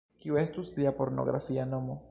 [0.23, 2.05] Kiu estus lia pornografia nomo?